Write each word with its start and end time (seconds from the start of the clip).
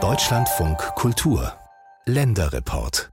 Deutschlandfunk 0.00 0.78
Kultur 0.94 1.52
Länderreport 2.06 3.10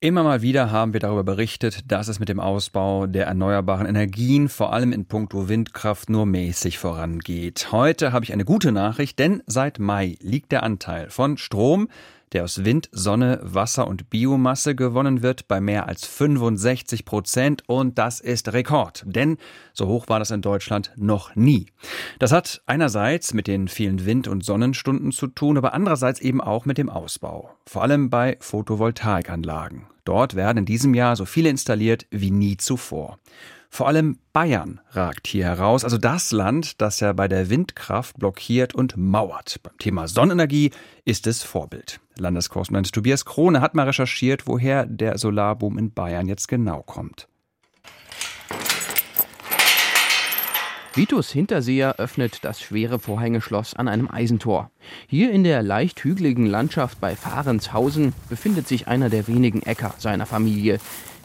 Immer 0.00 0.22
mal 0.22 0.40
wieder 0.40 0.70
haben 0.70 0.94
wir 0.94 1.00
darüber 1.00 1.22
berichtet, 1.22 1.92
dass 1.92 2.08
es 2.08 2.18
mit 2.18 2.30
dem 2.30 2.40
Ausbau 2.40 3.06
der 3.06 3.26
erneuerbaren 3.26 3.86
Energien, 3.86 4.48
vor 4.48 4.72
allem 4.72 4.94
in 4.94 5.04
puncto 5.04 5.50
Windkraft, 5.50 6.08
nur 6.08 6.24
mäßig 6.24 6.78
vorangeht. 6.78 7.72
Heute 7.72 8.12
habe 8.12 8.24
ich 8.24 8.32
eine 8.32 8.46
gute 8.46 8.72
Nachricht, 8.72 9.18
denn 9.18 9.42
seit 9.46 9.78
Mai 9.78 10.16
liegt 10.20 10.50
der 10.50 10.62
Anteil 10.62 11.10
von 11.10 11.36
Strom, 11.36 11.88
der 12.32 12.44
aus 12.44 12.64
Wind, 12.64 12.88
Sonne, 12.92 13.38
Wasser 13.42 13.86
und 13.86 14.10
Biomasse 14.10 14.74
gewonnen 14.74 15.22
wird, 15.22 15.48
bei 15.48 15.60
mehr 15.60 15.88
als 15.88 16.06
65 16.06 17.04
Prozent. 17.04 17.62
Und 17.66 17.98
das 17.98 18.20
ist 18.20 18.52
Rekord, 18.52 19.04
denn 19.06 19.36
so 19.72 19.86
hoch 19.86 20.08
war 20.08 20.18
das 20.18 20.30
in 20.30 20.42
Deutschland 20.42 20.92
noch 20.96 21.34
nie. 21.36 21.66
Das 22.18 22.32
hat 22.32 22.62
einerseits 22.66 23.34
mit 23.34 23.46
den 23.46 23.68
vielen 23.68 24.06
Wind- 24.06 24.28
und 24.28 24.44
Sonnenstunden 24.44 25.12
zu 25.12 25.26
tun, 25.26 25.56
aber 25.56 25.74
andererseits 25.74 26.20
eben 26.20 26.40
auch 26.40 26.64
mit 26.64 26.78
dem 26.78 26.88
Ausbau. 26.88 27.50
Vor 27.66 27.82
allem 27.82 28.10
bei 28.10 28.36
Photovoltaikanlagen. 28.40 29.86
Dort 30.04 30.34
werden 30.34 30.58
in 30.58 30.64
diesem 30.64 30.94
Jahr 30.94 31.14
so 31.16 31.24
viele 31.24 31.48
installiert 31.48 32.06
wie 32.10 32.30
nie 32.30 32.56
zuvor. 32.56 33.18
Vor 33.74 33.88
allem 33.88 34.18
Bayern 34.34 34.82
ragt 34.90 35.26
hier 35.26 35.46
heraus, 35.46 35.82
also 35.82 35.96
das 35.96 36.30
Land, 36.30 36.82
das 36.82 37.00
ja 37.00 37.14
bei 37.14 37.26
der 37.26 37.48
Windkraft 37.48 38.18
blockiert 38.18 38.74
und 38.74 38.98
mauert. 38.98 39.60
Beim 39.62 39.78
Thema 39.78 40.08
Sonnenenergie 40.08 40.72
ist 41.06 41.26
es 41.26 41.42
Vorbild. 41.42 41.98
Landeskorrespondent 42.18 42.92
Tobias 42.92 43.24
Krone 43.24 43.62
hat 43.62 43.74
mal 43.74 43.86
recherchiert, 43.86 44.46
woher 44.46 44.84
der 44.84 45.16
Solarboom 45.16 45.78
in 45.78 45.90
Bayern 45.90 46.28
jetzt 46.28 46.48
genau 46.48 46.82
kommt. 46.82 47.28
Vitus 50.92 51.30
Hinterseher 51.30 51.94
öffnet 51.96 52.40
das 52.44 52.60
schwere 52.60 52.98
Vorhängeschloss 52.98 53.72
an 53.72 53.88
einem 53.88 54.10
Eisentor. 54.10 54.70
Hier 55.06 55.32
in 55.32 55.44
der 55.44 55.62
leicht 55.62 56.04
hügeligen 56.04 56.44
Landschaft 56.44 57.00
bei 57.00 57.16
Fahrenshausen 57.16 58.12
befindet 58.28 58.68
sich 58.68 58.86
einer 58.86 59.08
der 59.08 59.26
wenigen 59.28 59.62
Äcker 59.62 59.94
seiner 59.96 60.26
Familie. 60.26 60.78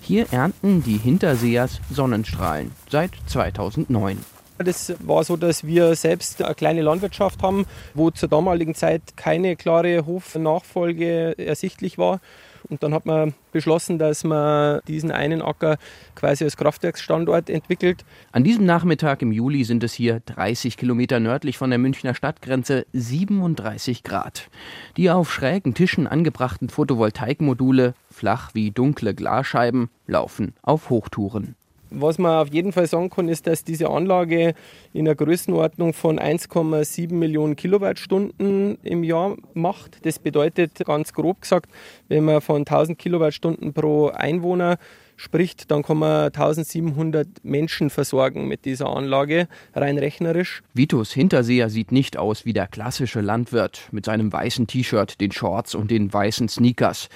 Hier 0.08 0.28
ernten 0.32 0.84
die 0.84 0.96
Hinterseers 0.96 1.82
Sonnenstrahlen 1.92 2.72
seit 2.90 3.12
2009. 3.26 4.18
Das 4.58 4.94
war 5.00 5.22
so, 5.26 5.36
dass 5.36 5.66
wir 5.66 5.98
selbst 5.98 6.42
eine 6.42 6.56
kleine 6.56 6.82
Landwirtschaft 6.82 7.44
haben, 7.44 7.66
wo 7.94 8.10
zur 8.10 8.30
damaligen 8.30 8.74
Zeit 8.74 9.02
keine 9.18 9.58
klare 9.58 10.06
Hofnachfolge 10.06 11.38
ersichtlich 11.38 11.98
war. 11.98 12.22
Und 12.70 12.84
dann 12.84 12.94
hat 12.94 13.06
man 13.06 13.34
beschlossen, 13.52 13.98
dass 13.98 14.24
man 14.24 14.82
diesen 14.88 15.12
einen 15.12 15.42
Acker 15.42 15.78
quasi 16.16 16.44
als 16.44 16.58
Kraftwerksstandort 16.58 17.50
entwickelt. 17.50 18.04
An 18.32 18.44
diesem 18.44 18.66
Nachmittag 18.66 19.22
im 19.22 19.32
Juli 19.32 19.64
sind 19.64 19.84
es 19.84 19.94
hier 19.94 20.22
30 20.26 20.78
Kilometer 20.78 21.20
nördlich 21.20 21.58
von 21.58 21.70
der 21.70 21.80
Münchner 21.80 22.14
Stadtgrenze 22.14 22.86
37 22.94 24.04
Grad. 24.04 24.50
Die 24.98 25.10
auf 25.10 25.32
schrägen 25.32 25.74
Tischen 25.74 26.08
angebrachten 26.08 26.70
Photovoltaikmodule, 26.70 27.94
flach 28.12 28.54
wie 28.54 28.72
dunkle 28.72 29.16
Glasscheiben, 29.16 29.90
laufen 30.06 30.54
auf 30.62 30.90
Hochtouren. 30.90 31.56
Was 31.90 32.18
man 32.18 32.42
auf 32.42 32.54
jeden 32.54 32.72
Fall 32.72 32.88
sagen 32.88 33.10
kann, 33.10 33.30
ist, 33.30 33.48
dass 33.48 33.64
diese 33.64 33.90
Anlage 33.90 34.54
in 34.94 35.06
der 35.06 35.16
Größenordnung 35.16 35.94
von 35.94 36.20
1,7 36.20 37.14
Millionen 37.14 37.56
Kilowattstunden 37.56 38.78
im 38.84 39.04
Jahr 39.04 39.36
macht. 39.54 40.06
Das 40.06 40.20
bedeutet 40.20 40.84
ganz 40.86 41.14
grob 41.14 41.42
gesagt, 41.42 41.70
wenn 42.08 42.26
man 42.26 42.42
von 42.42 42.62
1000 42.62 42.98
Kilowattstunden 42.98 43.74
pro 43.74 44.08
Einwohner 44.08 44.78
spricht, 45.18 45.72
dann 45.72 45.84
kann 45.84 45.98
man 45.98 46.28
1700 46.28 47.28
Menschen 47.44 47.90
versorgen 47.90 48.48
mit 48.48 48.66
dieser 48.66 48.96
Anlage, 48.96 49.48
rein 49.74 49.98
rechnerisch. 49.98 50.62
Vitus 50.74 51.12
Hinterseher 51.12 51.70
sieht 51.70 51.92
nicht 51.92 52.18
aus 52.18 52.46
wie 52.46 52.54
der 52.54 52.68
klassische 52.68 53.22
Landwirt 53.22 53.90
mit 53.92 54.06
seinem 54.06 54.32
weißen 54.32 54.68
T-Shirt, 54.68 55.20
den 55.20 55.32
Shorts 55.32 55.76
und 55.76 55.92
den 55.92 56.14
weißen 56.14 56.48
Sneakers. 56.48 57.10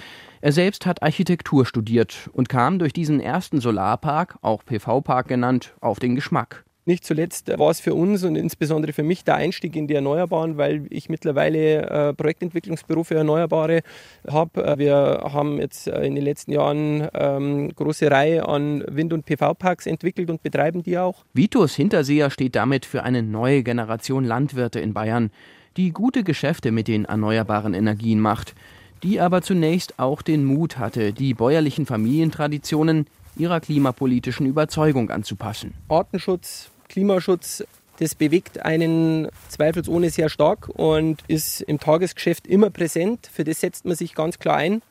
Er 0.43 0.51
selbst 0.51 0.87
hat 0.87 1.03
Architektur 1.03 1.67
studiert 1.67 2.27
und 2.33 2.49
kam 2.49 2.79
durch 2.79 2.93
diesen 2.93 3.19
ersten 3.19 3.61
Solarpark, 3.61 4.39
auch 4.41 4.65
PV-Park 4.65 5.27
genannt, 5.27 5.75
auf 5.81 5.99
den 5.99 6.15
Geschmack. 6.15 6.65
Nicht 6.85 7.05
zuletzt 7.05 7.47
war 7.59 7.69
es 7.69 7.79
für 7.79 7.93
uns 7.93 8.23
und 8.23 8.35
insbesondere 8.35 8.91
für 8.91 9.03
mich 9.03 9.23
der 9.23 9.35
Einstieg 9.35 9.75
in 9.75 9.85
die 9.85 9.93
Erneuerbaren, 9.93 10.57
weil 10.57 10.87
ich 10.89 11.09
mittlerweile 11.09 11.83
äh, 11.83 12.13
Projektentwicklungsbüro 12.15 13.03
für 13.03 13.13
Erneuerbare 13.13 13.81
habe. 14.27 14.79
Wir 14.79 15.29
haben 15.31 15.59
jetzt 15.59 15.87
äh, 15.87 16.01
in 16.01 16.15
den 16.15 16.23
letzten 16.23 16.53
Jahren 16.53 17.07
ähm, 17.13 17.69
große 17.75 18.09
Reihe 18.09 18.47
an 18.47 18.83
Wind- 18.87 19.13
und 19.13 19.27
PV-Parks 19.27 19.85
entwickelt 19.85 20.31
und 20.31 20.41
betreiben 20.41 20.81
die 20.81 20.97
auch. 20.97 21.23
Vitus 21.35 21.75
Hinterseher 21.75 22.31
steht 22.31 22.55
damit 22.55 22.87
für 22.87 23.03
eine 23.03 23.21
neue 23.21 23.61
Generation 23.61 24.25
Landwirte 24.25 24.79
in 24.79 24.95
Bayern, 24.95 25.29
die 25.77 25.91
gute 25.91 26.23
Geschäfte 26.23 26.71
mit 26.71 26.87
den 26.87 27.05
erneuerbaren 27.05 27.75
Energien 27.75 28.19
macht 28.19 28.55
die 29.03 29.19
aber 29.19 29.41
zunächst 29.41 29.99
auch 29.99 30.21
den 30.21 30.45
Mut 30.45 30.77
hatte, 30.77 31.13
die 31.13 31.33
bäuerlichen 31.33 31.85
Familientraditionen 31.85 33.07
ihrer 33.35 33.59
klimapolitischen 33.59 34.45
Überzeugung 34.45 35.09
anzupassen. 35.09 35.73
Artenschutz, 35.89 36.69
Klimaschutz, 36.89 37.63
das 37.99 38.15
bewegt 38.15 38.65
einen 38.65 39.27
zweifelsohne 39.49 40.09
sehr 40.09 40.29
stark 40.29 40.69
und 40.69 41.21
ist 41.27 41.61
im 41.61 41.79
Tagesgeschäft 41.79 42.47
immer 42.47 42.69
präsent. 42.69 43.29
Für 43.31 43.43
das 43.43 43.61
setzt 43.61 43.85
man 43.85 43.95
sich 43.95 44.15
ganz 44.15 44.39
klar 44.39 44.57
ein. 44.57 44.81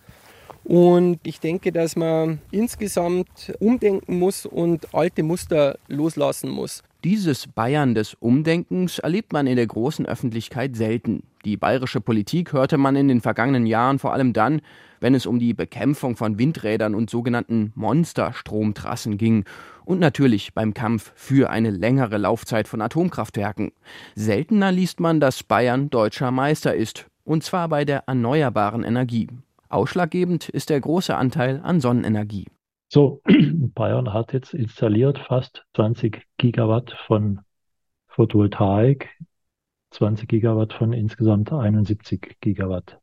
Und 0.64 1.18
ich 1.24 1.40
denke, 1.40 1.72
dass 1.72 1.96
man 1.96 2.40
insgesamt 2.50 3.52
umdenken 3.58 4.18
muss 4.18 4.46
und 4.46 4.94
alte 4.94 5.22
Muster 5.22 5.78
loslassen 5.88 6.50
muss. 6.50 6.82
Dieses 7.02 7.46
Bayern 7.46 7.94
des 7.94 8.12
Umdenkens 8.12 8.98
erlebt 8.98 9.32
man 9.32 9.46
in 9.46 9.56
der 9.56 9.66
großen 9.66 10.04
Öffentlichkeit 10.04 10.76
selten. 10.76 11.22
Die 11.46 11.56
bayerische 11.56 12.02
Politik 12.02 12.52
hörte 12.52 12.76
man 12.76 12.94
in 12.94 13.08
den 13.08 13.22
vergangenen 13.22 13.64
Jahren 13.64 13.98
vor 13.98 14.12
allem 14.12 14.34
dann, 14.34 14.60
wenn 15.00 15.14
es 15.14 15.24
um 15.24 15.38
die 15.38 15.54
Bekämpfung 15.54 16.14
von 16.14 16.38
Windrädern 16.38 16.94
und 16.94 17.08
sogenannten 17.08 17.72
Monsterstromtrassen 17.74 19.16
ging 19.16 19.46
und 19.86 19.98
natürlich 19.98 20.52
beim 20.52 20.74
Kampf 20.74 21.12
für 21.14 21.48
eine 21.48 21.70
längere 21.70 22.18
Laufzeit 22.18 22.68
von 22.68 22.82
Atomkraftwerken. 22.82 23.72
Seltener 24.14 24.70
liest 24.70 25.00
man, 25.00 25.20
dass 25.20 25.42
Bayern 25.42 25.88
deutscher 25.88 26.30
Meister 26.30 26.74
ist, 26.74 27.06
und 27.24 27.42
zwar 27.42 27.70
bei 27.70 27.86
der 27.86 28.04
erneuerbaren 28.08 28.84
Energie. 28.84 29.28
Ausschlaggebend 29.70 30.50
ist 30.50 30.68
der 30.68 30.80
große 30.80 31.16
Anteil 31.16 31.62
an 31.62 31.80
Sonnenenergie. 31.80 32.44
So, 32.92 33.22
Bayern 33.74 34.12
hat 34.12 34.32
jetzt 34.32 34.52
installiert 34.52 35.16
fast 35.16 35.64
20 35.76 36.26
Gigawatt 36.38 36.90
von 37.06 37.38
Photovoltaik, 38.08 39.08
20 39.92 40.28
Gigawatt 40.28 40.72
von 40.72 40.92
insgesamt 40.92 41.52
71 41.52 42.38
Gigawatt. 42.40 42.98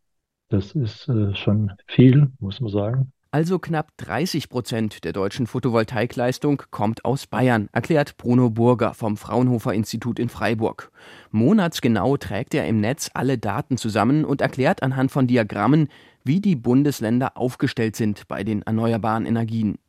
Das 0.49 0.73
ist 0.73 1.07
äh, 1.07 1.33
schon 1.35 1.71
viel, 1.87 2.33
muss 2.39 2.59
man 2.59 2.69
sagen. 2.69 3.13
Also 3.31 3.59
knapp 3.59 3.91
30 3.97 4.49
Prozent 4.49 5.03
der 5.05 5.13
deutschen 5.13 5.47
Photovoltaikleistung 5.47 6.63
kommt 6.69 7.05
aus 7.05 7.27
Bayern, 7.27 7.69
erklärt 7.71 8.17
Bruno 8.17 8.49
Burger 8.49 8.93
vom 8.93 9.15
Fraunhofer 9.15 9.73
Institut 9.73 10.19
in 10.19 10.27
Freiburg. 10.27 10.91
Monatsgenau 11.31 12.17
trägt 12.17 12.53
er 12.53 12.67
im 12.67 12.81
Netz 12.81 13.09
alle 13.13 13.37
Daten 13.37 13.77
zusammen 13.77 14.25
und 14.25 14.41
erklärt 14.41 14.81
anhand 14.83 15.11
von 15.11 15.27
Diagrammen, 15.27 15.89
wie 16.27 16.41
die 16.41 16.55
Bundesländer 16.55 17.37
aufgestellt 17.37 17.95
sind 17.95 18.27
bei 18.27 18.43
den 18.43 18.61
erneuerbaren 18.61 19.25
Energien. 19.25 19.79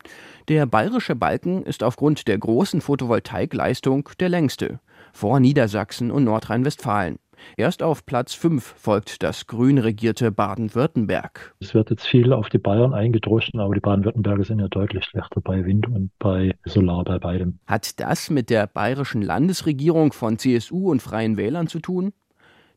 Der 0.47 0.65
bayerische 0.65 1.15
Balken 1.15 1.63
ist 1.63 1.83
aufgrund 1.83 2.27
der 2.27 2.37
großen 2.37 2.81
Photovoltaikleistung 2.81 4.09
der 4.19 4.29
längste, 4.29 4.79
vor 5.13 5.39
Niedersachsen 5.39 6.09
und 6.09 6.23
Nordrhein-Westfalen. 6.23 7.19
Erst 7.57 7.83
auf 7.83 8.05
Platz 8.05 8.33
5 8.33 8.63
folgt 8.63 9.23
das 9.23 9.47
grün 9.47 9.77
regierte 9.77 10.31
Baden-Württemberg. 10.31 11.55
Es 11.59 11.73
wird 11.73 11.89
jetzt 11.89 12.05
viel 12.05 12.33
auf 12.33 12.49
die 12.49 12.57
Bayern 12.57 12.93
eingedroschen, 12.93 13.59
aber 13.59 13.73
die 13.73 13.79
Baden-Württemberger 13.79 14.43
sind 14.43 14.59
ja 14.59 14.67
deutlich 14.67 15.05
schlechter 15.05 15.41
bei 15.41 15.65
Wind 15.65 15.87
und 15.87 16.11
bei 16.19 16.55
Solar 16.65 17.03
bei 17.03 17.19
beidem. 17.19 17.59
Hat 17.67 17.99
das 17.99 18.29
mit 18.29 18.49
der 18.49 18.67
bayerischen 18.67 19.21
Landesregierung 19.21 20.13
von 20.13 20.37
CSU 20.37 20.91
und 20.91 21.01
Freien 21.01 21.37
Wählern 21.37 21.67
zu 21.67 21.79
tun? 21.79 22.13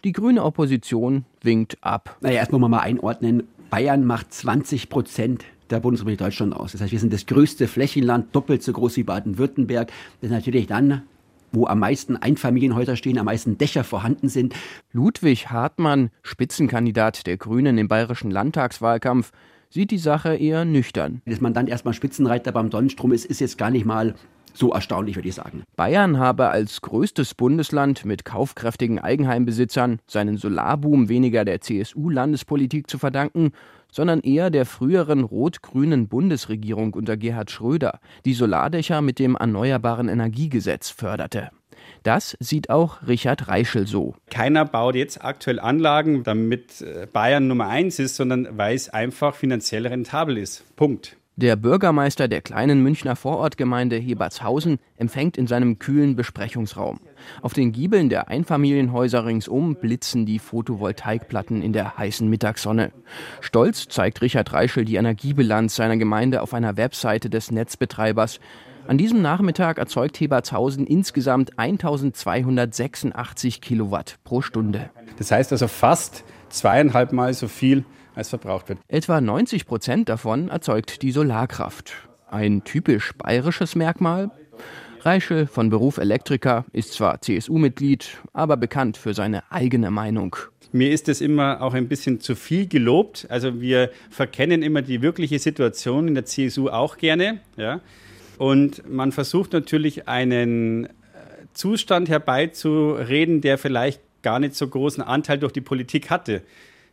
Die 0.05 0.13
grüne 0.13 0.43
Opposition 0.43 1.25
winkt 1.43 1.79
ab. 1.81 2.17
Naja, 2.21 2.39
erst 2.41 2.51
muss 2.51 2.61
man 2.61 2.73
mal 2.73 2.81
einordnen. 2.81 3.45
Bayern 3.71 4.05
macht 4.05 4.35
20 4.35 4.89
Prozent 4.89 5.45
der 5.71 5.79
Bundesrepublik 5.79 6.19
Deutschland 6.19 6.55
aus. 6.55 6.73
Das 6.73 6.81
heißt, 6.81 6.93
wir 6.93 6.99
sind 6.99 7.13
das 7.13 7.27
größte 7.27 7.69
Flächenland, 7.69 8.35
doppelt 8.35 8.65
so 8.65 8.73
groß 8.73 8.97
wie 8.97 9.05
Baden-Württemberg. 9.05 9.89
Das 10.21 10.31
ist 10.31 10.31
natürlich 10.31 10.67
dann 10.67 11.03
wo 11.53 11.67
am 11.67 11.81
meisten 11.81 12.17
Einfamilienhäuser 12.17 12.97
stehen, 12.97 13.19
am 13.19 13.27
meisten 13.27 13.59
Dächer 13.59 13.85
vorhanden 13.85 14.31
sind. 14.31 14.55
Ludwig 14.93 15.51
Hartmann, 15.51 16.11
Spitzenkandidat 16.23 17.27
der 17.27 17.37
Grünen 17.37 17.77
im 17.79 17.89
bayerischen 17.89 18.31
Landtagswahlkampf, 18.31 19.33
sieht 19.69 19.91
die 19.91 19.99
Sache 19.99 20.35
eher 20.35 20.65
nüchtern. 20.65 21.23
Dass 21.27 21.41
man 21.41 21.55
dann 21.55 21.67
erstmal 21.67 21.95
Spitzenreiter 21.95 22.53
beim 22.53 22.71
Sonnenstrom 22.71 23.13
ist, 23.13 23.27
ist 23.27 23.41
jetzt 23.41 23.59
gar 23.59 23.71
nicht 23.71 23.85
mal 23.85 24.15
so 24.53 24.73
erstaunlich, 24.73 25.17
würde 25.17 25.29
ich 25.29 25.35
sagen. 25.35 25.65
Bayern 25.77 26.19
habe 26.19 26.49
als 26.49 26.81
größtes 26.81 27.35
Bundesland 27.35 28.05
mit 28.05 28.25
kaufkräftigen 28.25 28.99
Eigenheimbesitzern 28.99 30.01
seinen 30.07 30.37
Solarboom 30.37 31.09
weniger 31.09 31.45
der 31.45 31.61
CSU-Landespolitik 31.61 32.89
zu 32.89 32.99
verdanken, 32.99 33.53
sondern 33.91 34.21
eher 34.21 34.51
der 34.51 34.67
früheren 34.67 35.23
rot-grünen 35.23 36.09
Bundesregierung 36.09 36.95
unter 36.95 37.17
Gerhard 37.17 37.51
Schröder, 37.51 38.01
die 38.25 38.35
Solardächer 38.35 39.03
mit 39.03 39.19
dem 39.19 39.37
Erneuerbaren 39.37 40.09
Energiegesetz 40.09 40.89
förderte. 40.91 41.51
Das 42.03 42.37
sieht 42.41 42.71
auch 42.71 43.07
Richard 43.07 43.49
Reischel 43.49 43.87
so. 43.87 44.15
Keiner 44.31 44.65
baut 44.65 44.95
jetzt 44.95 45.25
aktuell 45.25 45.61
Anlagen, 45.61 46.25
damit 46.25 46.81
äh, 46.81 47.07
Bayern 47.13 47.47
Nummer 47.47 47.69
eins 47.69 47.99
ist, 47.99 48.17
sondern 48.17 48.49
weil 48.57 48.75
es 48.75 48.89
einfach 48.89 49.35
finanziell 49.35 49.87
rentabel 49.87 50.39
ist. 50.39 50.65
Punkt. 50.77 51.17
Der 51.37 51.57
Bürgermeister 51.57 52.29
der 52.29 52.43
kleinen 52.43 52.83
Münchner 52.83 53.17
Vorortgemeinde 53.17 53.97
Hebertshausen 53.97 54.79
empfängt 54.99 55.39
in 55.39 55.47
seinem 55.47 55.79
kühlen 55.79 56.15
Besprechungsraum. 56.15 57.01
Auf 57.41 57.55
den 57.55 57.73
Giebeln 57.73 58.11
der 58.11 58.29
Einfamilienhäuser 58.29 59.25
ringsum 59.25 59.77
blitzen 59.77 60.27
die 60.27 60.39
Photovoltaikplatten 60.39 61.63
in 61.63 61.73
der 61.73 61.97
heißen 61.97 62.29
Mittagssonne. 62.29 62.93
Stolz 63.41 63.89
zeigt 63.89 64.21
Richard 64.21 64.53
Reischel 64.53 64.85
die 64.85 64.97
Energiebilanz 64.97 65.75
seiner 65.75 65.97
Gemeinde 65.97 66.43
auf 66.43 66.53
einer 66.53 66.77
Webseite 66.77 67.31
des 67.31 67.51
Netzbetreibers. 67.51 68.39
An 68.87 68.99
diesem 68.99 69.23
Nachmittag 69.23 69.79
erzeugt 69.79 70.21
Hebertshausen 70.21 70.87
insgesamt 70.87 71.59
1286 71.59 73.63
Kilowatt 73.63 74.19
pro 74.23 74.43
Stunde. 74.43 74.91
Das 75.17 75.31
heißt 75.31 75.51
also 75.53 75.67
fast 75.67 76.25
zweieinhalb 76.51 77.13
Mal 77.13 77.33
so 77.33 77.49
viel 77.49 77.87
als 78.15 78.29
verbraucht 78.29 78.69
wird. 78.69 78.79
Etwa 78.89 79.21
90 79.21 79.67
Prozent 79.67 80.09
davon 80.09 80.49
erzeugt 80.49 81.03
die 81.03 81.13
Solarkraft. 81.13 81.95
Ein 82.31 82.65
typisch 82.65 83.13
bayerisches 83.19 83.75
Merkmal. 83.75 84.31
Reischel 85.01 85.47
von 85.47 85.69
Beruf 85.69 85.99
Elektriker 85.99 86.65
ist 86.73 86.93
zwar 86.93 87.21
CSU-Mitglied, 87.21 88.19
aber 88.33 88.57
bekannt 88.57 88.97
für 88.97 89.15
seine 89.15 89.43
eigene 89.51 89.91
Meinung. 89.91 90.37
Mir 90.71 90.91
ist 90.91 91.09
es 91.09 91.21
immer 91.21 91.61
auch 91.61 91.75
ein 91.75 91.89
bisschen 91.89 92.21
zu 92.21 92.35
viel 92.35 92.67
gelobt. 92.67 93.27
Also 93.29 93.61
wir 93.61 93.91
verkennen 94.11 94.63
immer 94.63 94.81
die 94.81 95.03
wirkliche 95.03 95.39
Situation 95.39 96.09
in 96.09 96.15
der 96.15 96.25
CSU 96.25 96.69
auch 96.69 96.97
gerne. 96.97 97.41
Ja? 97.57 97.81
Und 98.39 98.89
man 98.91 99.13
versucht 99.13 99.53
natürlich 99.53 100.09
einen 100.09 100.87
äh, 100.87 100.89
Zustand 101.53 102.09
herbeizureden, 102.09 103.43
der 103.43 103.59
vielleicht 103.59 104.01
gar 104.23 104.39
nicht 104.39 104.55
so 104.55 104.67
großen 104.67 105.03
Anteil 105.03 105.39
durch 105.39 105.53
die 105.53 105.61
Politik 105.61 106.09
hatte. 106.09 106.43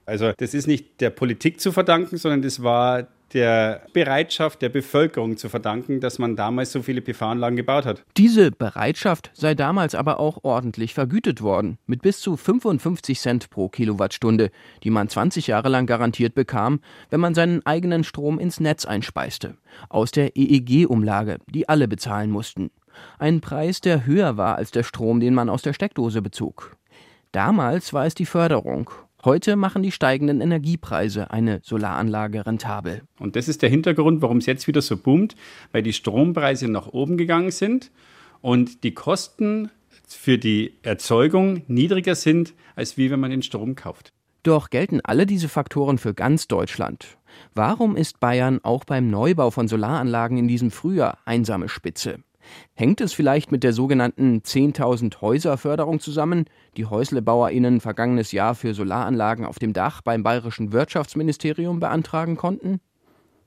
Also 0.09 0.33
das 0.37 0.53
ist 0.53 0.67
nicht 0.67 0.99
der 1.01 1.11
Politik 1.11 1.61
zu 1.61 1.71
verdanken, 1.71 2.17
sondern 2.17 2.41
das 2.41 2.63
war 2.63 3.07
der 3.33 3.83
Bereitschaft 3.93 4.61
der 4.63 4.69
Bevölkerung 4.69 5.37
zu 5.37 5.49
verdanken, 5.49 5.99
dass 5.99 6.17
man 6.17 6.35
damals 6.35 6.71
so 6.71 6.81
viele 6.81 7.01
PV-Anlagen 7.01 7.55
gebaut 7.55 7.85
hat. 7.85 8.03
Diese 8.17 8.49
Bereitschaft 8.49 9.29
sei 9.33 9.53
damals 9.53 9.93
aber 9.93 10.19
auch 10.19 10.43
ordentlich 10.43 10.95
vergütet 10.95 11.41
worden, 11.41 11.77
mit 11.85 12.01
bis 12.01 12.21
zu 12.21 12.37
55 12.37 13.19
Cent 13.19 13.49
pro 13.51 13.69
Kilowattstunde, 13.69 14.49
die 14.83 14.89
man 14.89 15.09
20 15.09 15.45
Jahre 15.45 15.69
lang 15.69 15.85
garantiert 15.85 16.33
bekam, 16.33 16.79
wenn 17.11 17.19
man 17.19 17.35
seinen 17.35 17.63
eigenen 17.65 18.03
Strom 18.03 18.39
ins 18.39 18.59
Netz 18.59 18.85
einspeiste, 18.85 19.57
aus 19.89 20.09
der 20.11 20.35
EEG-Umlage, 20.35 21.37
die 21.47 21.69
alle 21.69 21.87
bezahlen 21.87 22.31
mussten. 22.31 22.71
Ein 23.19 23.41
Preis, 23.41 23.79
der 23.79 24.05
höher 24.05 24.37
war 24.37 24.55
als 24.55 24.71
der 24.71 24.83
Strom, 24.83 25.19
den 25.19 25.35
man 25.35 25.49
aus 25.49 25.61
der 25.61 25.73
Steckdose 25.73 26.21
bezog. 26.21 26.75
Damals 27.31 27.93
war 27.93 28.07
es 28.07 28.15
die 28.15 28.25
Förderung 28.25 28.89
Heute 29.25 29.57
machen 29.57 29.83
die 29.83 29.91
steigenden 29.91 30.39
Energiepreise 30.39 31.29
eine 31.29 31.59
Solaranlage 31.61 32.45
rentabel. 32.45 33.01
Und 33.19 33.35
das 33.35 33.49
ist 33.49 33.61
der 33.61 33.69
Hintergrund, 33.69 34.21
warum 34.21 34.37
es 34.37 34.45
jetzt 34.45 34.65
wieder 34.65 34.81
so 34.81 34.95
boomt, 34.95 35.35
weil 35.73 35.83
die 35.83 35.91
Strompreise 35.91 36.69
nach 36.69 36.87
oben 36.87 37.17
gegangen 37.17 37.51
sind 37.51 37.91
und 38.39 38.85
die 38.85 38.93
Kosten 38.93 39.71
für 40.07 40.37
die 40.37 40.73
Erzeugung 40.83 41.63
niedriger 41.67 42.15
sind, 42.15 42.53
als 42.77 42.95
wie 42.95 43.11
wenn 43.11 43.19
man 43.19 43.31
den 43.31 43.43
Strom 43.43 43.75
kauft. 43.75 44.13
Doch 44.43 44.69
gelten 44.69 45.01
alle 45.03 45.25
diese 45.25 45.49
Faktoren 45.49 45.97
für 45.97 46.13
ganz 46.13 46.47
Deutschland. 46.47 47.17
Warum 47.53 47.97
ist 47.97 48.21
Bayern 48.21 48.59
auch 48.63 48.85
beim 48.85 49.09
Neubau 49.09 49.51
von 49.51 49.67
Solaranlagen 49.67 50.37
in 50.37 50.47
diesem 50.47 50.71
Frühjahr 50.71 51.17
einsame 51.25 51.67
Spitze? 51.67 52.19
Hängt 52.73 53.01
es 53.01 53.13
vielleicht 53.13 53.51
mit 53.51 53.63
der 53.63 53.73
sogenannten 53.73 54.39
10.000 54.39 55.21
Häuser 55.21 55.57
Förderung 55.57 55.99
zusammen, 55.99 56.45
die 56.77 56.85
HäuslebauerInnen 56.85 57.81
vergangenes 57.81 58.31
Jahr 58.31 58.55
für 58.55 58.73
Solaranlagen 58.73 59.45
auf 59.45 59.59
dem 59.59 59.73
Dach 59.73 60.01
beim 60.01 60.23
bayerischen 60.23 60.71
Wirtschaftsministerium 60.71 61.79
beantragen 61.79 62.37
konnten? 62.37 62.79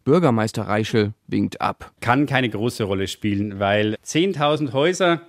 Bürgermeister 0.05 0.63
Reichel 0.63 1.15
winkt 1.27 1.61
ab. 1.61 1.93
Kann 2.01 2.27
keine 2.27 2.49
große 2.49 2.85
Rolle 2.85 3.07
spielen, 3.07 3.61
weil 3.61 3.97
10.000 4.05 4.73
Häuser 4.73 5.23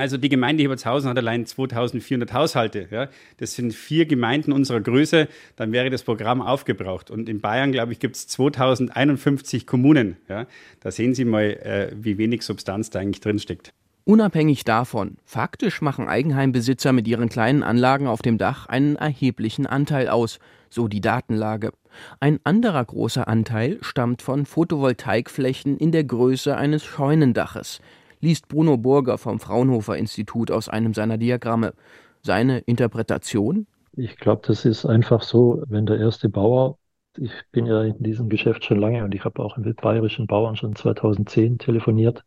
also 0.00 0.16
die 0.16 0.30
Gemeinde 0.30 0.62
Hebertshausen 0.62 1.10
hat 1.10 1.18
allein 1.18 1.44
2400 1.44 2.32
Haushalte. 2.32 2.88
Ja. 2.90 3.08
Das 3.36 3.54
sind 3.54 3.74
vier 3.74 4.06
Gemeinden 4.06 4.50
unserer 4.50 4.80
Größe. 4.80 5.28
Dann 5.56 5.72
wäre 5.72 5.90
das 5.90 6.02
Programm 6.02 6.40
aufgebraucht. 6.40 7.10
Und 7.10 7.28
in 7.28 7.40
Bayern, 7.40 7.70
glaube 7.70 7.92
ich, 7.92 7.98
gibt 7.98 8.16
es 8.16 8.26
2051 8.28 9.66
Kommunen. 9.66 10.16
Ja. 10.28 10.46
Da 10.80 10.90
sehen 10.90 11.14
Sie 11.14 11.26
mal, 11.26 11.42
äh, 11.42 11.92
wie 11.94 12.16
wenig 12.16 12.42
Substanz 12.42 12.88
da 12.88 12.98
eigentlich 12.98 13.20
drinsteckt. 13.20 13.74
Unabhängig 14.04 14.64
davon, 14.64 15.18
faktisch 15.24 15.82
machen 15.82 16.08
Eigenheimbesitzer 16.08 16.92
mit 16.92 17.06
ihren 17.06 17.28
kleinen 17.28 17.62
Anlagen 17.62 18.06
auf 18.06 18.22
dem 18.22 18.38
Dach 18.38 18.66
einen 18.66 18.96
erheblichen 18.96 19.66
Anteil 19.66 20.08
aus, 20.08 20.38
so 20.70 20.88
die 20.88 21.02
Datenlage. 21.02 21.72
Ein 22.18 22.40
anderer 22.42 22.84
großer 22.84 23.28
Anteil 23.28 23.78
stammt 23.82 24.22
von 24.22 24.46
Photovoltaikflächen 24.46 25.76
in 25.76 25.92
der 25.92 26.04
Größe 26.04 26.56
eines 26.56 26.84
Scheunendaches 26.84 27.80
liest 28.20 28.48
Bruno 28.48 28.76
Burger 28.76 29.18
vom 29.18 29.38
Fraunhofer 29.38 29.96
Institut 29.96 30.50
aus 30.50 30.68
einem 30.68 30.94
seiner 30.94 31.18
Diagramme. 31.18 31.74
Seine 32.22 32.58
Interpretation? 32.60 33.66
Ich 33.96 34.16
glaube, 34.16 34.42
das 34.46 34.64
ist 34.64 34.86
einfach 34.86 35.22
so, 35.22 35.62
wenn 35.68 35.86
der 35.86 35.98
erste 35.98 36.28
Bauer, 36.28 36.78
ich 37.16 37.32
bin 37.50 37.66
ja 37.66 37.82
in 37.82 38.02
diesem 38.02 38.28
Geschäft 38.28 38.64
schon 38.64 38.78
lange 38.78 39.04
und 39.04 39.14
ich 39.14 39.24
habe 39.24 39.42
auch 39.42 39.56
mit 39.56 39.80
bayerischen 39.80 40.26
Bauern 40.26 40.56
schon 40.56 40.76
2010 40.76 41.58
telefoniert. 41.58 42.24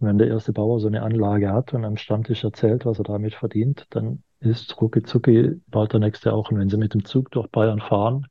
Wenn 0.00 0.18
der 0.18 0.28
erste 0.28 0.52
Bauer 0.52 0.80
so 0.80 0.88
eine 0.88 1.02
Anlage 1.02 1.52
hat 1.52 1.72
und 1.72 1.84
am 1.84 1.96
Stammtisch 1.96 2.42
erzählt, 2.44 2.84
was 2.84 2.98
er 2.98 3.04
damit 3.04 3.34
verdient, 3.34 3.86
dann 3.90 4.22
ist 4.40 4.80
rucki 4.80 5.04
zucki 5.04 5.60
bald 5.68 5.92
der 5.92 6.00
nächste 6.00 6.32
auch. 6.32 6.50
Und 6.50 6.58
wenn 6.58 6.68
sie 6.68 6.76
mit 6.76 6.94
dem 6.94 7.04
Zug 7.04 7.30
durch 7.30 7.46
Bayern 7.48 7.80
fahren, 7.80 8.26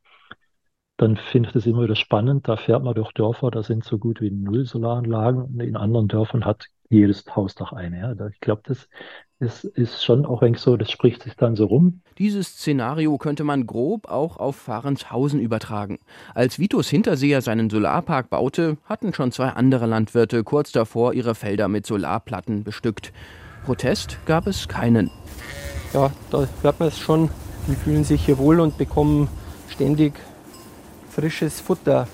dann 0.98 1.16
finde 1.16 1.48
ich 1.48 1.52
das 1.54 1.66
immer 1.66 1.82
wieder 1.82 1.96
spannend. 1.96 2.46
Da 2.46 2.56
fährt 2.56 2.84
man 2.84 2.94
durch 2.94 3.12
Dörfer, 3.12 3.50
da 3.50 3.62
sind 3.62 3.84
so 3.84 3.98
gut 3.98 4.20
wie 4.20 4.30
null 4.30 4.66
Solaranlagen. 4.66 5.58
In 5.60 5.76
anderen 5.76 6.08
Dörfern 6.08 6.44
hat 6.44 6.66
jedes 6.92 7.24
Hausdach 7.34 7.72
eine. 7.72 8.16
Ja. 8.18 8.26
Ich 8.28 8.40
glaube, 8.40 8.62
das 8.64 8.88
ist, 9.40 9.64
ist 9.64 10.04
schon 10.04 10.24
auch 10.24 10.42
eigentlich 10.42 10.60
so, 10.62 10.76
das 10.76 10.90
spricht 10.90 11.22
sich 11.22 11.34
dann 11.34 11.56
so 11.56 11.66
rum. 11.66 12.00
Dieses 12.18 12.48
Szenario 12.48 13.18
könnte 13.18 13.44
man 13.44 13.66
grob 13.66 14.08
auch 14.08 14.36
auf 14.36 14.56
Fahrenshausen 14.56 15.40
übertragen. 15.40 15.98
Als 16.34 16.58
Vitus 16.58 16.88
Hinterseher 16.88 17.42
seinen 17.42 17.70
Solarpark 17.70 18.30
baute, 18.30 18.76
hatten 18.84 19.12
schon 19.12 19.32
zwei 19.32 19.48
andere 19.48 19.86
Landwirte 19.86 20.44
kurz 20.44 20.70
davor 20.70 21.14
ihre 21.14 21.34
Felder 21.34 21.68
mit 21.68 21.86
Solarplatten 21.86 22.62
bestückt. 22.62 23.12
Protest 23.64 24.18
gab 24.26 24.46
es 24.46 24.68
keinen. 24.68 25.10
Ja, 25.92 26.10
da 26.30 26.46
hört 26.62 26.78
man 26.78 26.88
es 26.88 26.98
schon. 26.98 27.30
Die 27.68 27.74
fühlen 27.74 28.04
sich 28.04 28.24
hier 28.24 28.38
wohl 28.38 28.60
und 28.60 28.76
bekommen 28.78 29.28
ständig 29.68 30.14
frisches 31.08 31.60
Futter 31.60 32.08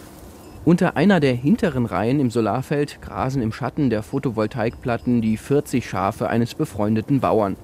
unter 0.69 0.99
einer 0.99 1.19
der 1.19 1.33
hinteren 1.33 1.87
Reihen 1.87 2.21
im 2.21 2.31
Solarfeld 2.31 3.01
grasen 3.01 3.41
im 3.41 3.55
Schatten 3.55 3.89
der 3.89 4.03
Photovoltaikplatten 4.03 5.23
die 5.23 5.39
40 5.39 5.89
Schafe 5.89 6.29
eines 6.29 6.55
befreundeten 6.55 7.21
Bauern. 7.21 7.57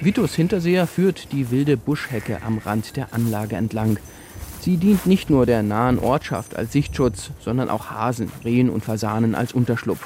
Vitus 0.00 0.34
Hinterseher 0.34 0.88
führt 0.88 1.30
die 1.30 1.52
wilde 1.52 1.76
Buschhecke 1.76 2.40
am 2.44 2.58
Rand 2.58 2.96
der 2.96 3.14
Anlage 3.14 3.54
entlang. 3.54 3.96
Sie 4.58 4.76
dient 4.76 5.06
nicht 5.06 5.30
nur 5.30 5.46
der 5.46 5.62
nahen 5.62 6.00
Ortschaft 6.00 6.56
als 6.56 6.72
Sichtschutz, 6.72 7.30
sondern 7.38 7.70
auch 7.70 7.92
Hasen, 7.92 8.32
Rehen 8.44 8.70
und 8.70 8.84
Fasanen 8.84 9.36
als 9.36 9.52
Unterschlupf. 9.52 10.04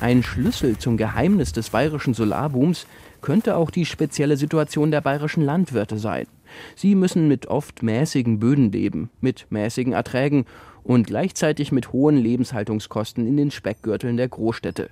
Ein 0.00 0.24
Schlüssel 0.24 0.78
zum 0.78 0.96
Geheimnis 0.96 1.52
des 1.52 1.70
bayerischen 1.70 2.12
Solarbooms 2.12 2.88
könnte 3.20 3.56
auch 3.56 3.70
die 3.70 3.86
spezielle 3.86 4.36
Situation 4.36 4.90
der 4.90 5.00
bayerischen 5.00 5.44
Landwirte 5.44 5.98
sein. 5.98 6.26
Sie 6.74 6.96
müssen 6.96 7.28
mit 7.28 7.46
oft 7.46 7.84
mäßigen 7.84 8.40
Böden 8.40 8.72
leben, 8.72 9.10
mit 9.20 9.46
mäßigen 9.50 9.92
Erträgen 9.92 10.44
und 10.88 11.06
gleichzeitig 11.06 11.70
mit 11.70 11.92
hohen 11.92 12.16
Lebenshaltungskosten 12.16 13.26
in 13.26 13.36
den 13.36 13.50
Speckgürteln 13.50 14.16
der 14.16 14.28
Großstädte. 14.28 14.88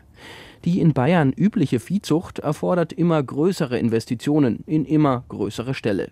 Die 0.67 0.81
in 0.81 0.93
Bayern 0.93 1.33
übliche 1.33 1.81
Viehzucht 1.81 2.39
erfordert 2.39 2.93
immer 2.93 3.23
größere 3.23 3.79
Investitionen 3.79 4.63
in 4.67 4.85
immer 4.85 5.25
größere 5.31 5.73
Ställe. 5.73 6.11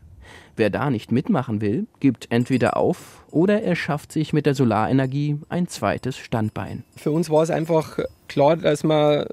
Wer 0.56 0.70
da 0.70 0.88
nicht 0.88 1.12
mitmachen 1.12 1.60
will, 1.60 1.86
gibt 2.00 2.28
entweder 2.30 2.78
auf 2.78 3.26
oder 3.30 3.62
er 3.62 3.76
schafft 3.76 4.10
sich 4.10 4.32
mit 4.32 4.46
der 4.46 4.54
Solarenergie 4.54 5.36
ein 5.50 5.68
zweites 5.68 6.16
Standbein. 6.16 6.82
Für 6.96 7.10
uns 7.10 7.28
war 7.28 7.42
es 7.42 7.50
einfach 7.50 7.98
klar, 8.26 8.56
dass 8.56 8.84
man 8.84 9.26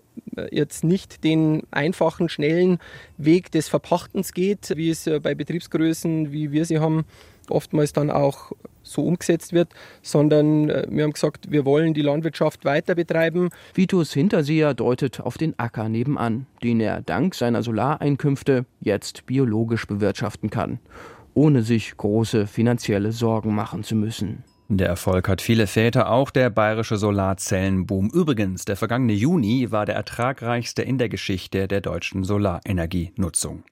jetzt 0.51 0.83
nicht 0.83 1.23
den 1.23 1.63
einfachen, 1.71 2.27
schnellen 2.27 2.79
Weg 3.17 3.53
des 3.53 3.69
Verpachtens 3.69 4.33
geht, 4.33 4.73
wie 4.75 4.89
es 4.89 5.09
bei 5.23 5.33
Betriebsgrößen, 5.33 6.33
wie 6.33 6.51
wir 6.51 6.65
sie 6.65 6.79
haben, 6.79 7.05
oftmals 7.49 7.93
dann 7.93 8.09
auch 8.09 8.51
so 8.83 9.03
umgesetzt 9.03 9.53
wird, 9.53 9.69
sondern 10.01 10.69
äh, 10.69 10.87
wir 10.89 11.03
haben 11.03 11.13
gesagt, 11.13 11.51
wir 11.51 11.65
wollen 11.65 11.93
die 11.93 12.01
Landwirtschaft 12.01 12.65
weiter 12.65 12.95
betreiben. 12.95 13.49
Vitus 13.73 14.13
Hinterseher 14.13 14.73
deutet 14.73 15.19
auf 15.19 15.37
den 15.37 15.57
Acker 15.59 15.89
nebenan, 15.89 16.47
den 16.63 16.79
er 16.79 17.01
dank 17.01 17.35
seiner 17.35 17.63
Solareinkünfte 17.63 18.65
jetzt 18.79 19.25
biologisch 19.25 19.87
bewirtschaften 19.87 20.49
kann, 20.49 20.79
ohne 21.33 21.63
sich 21.63 21.95
große 21.97 22.47
finanzielle 22.47 23.11
Sorgen 23.11 23.55
machen 23.55 23.83
zu 23.83 23.95
müssen. 23.95 24.43
Der 24.73 24.87
Erfolg 24.87 25.27
hat 25.27 25.41
viele 25.41 25.67
Väter, 25.67 26.09
auch 26.09 26.31
der 26.31 26.49
bayerische 26.49 26.95
Solarzellenboom. 26.95 28.09
Übrigens, 28.13 28.63
der 28.63 28.77
vergangene 28.77 29.11
Juni 29.11 29.69
war 29.69 29.85
der 29.85 29.95
ertragreichste 29.95 30.81
in 30.81 30.97
der 30.97 31.09
Geschichte 31.09 31.67
der 31.67 31.81
deutschen 31.81 32.23
Solarenergienutzung. 32.23 33.65